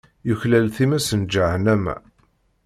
Yuklal 0.27 0.67
times 0.75 1.07
n 1.19 1.21
Ǧahennama. 1.33 1.95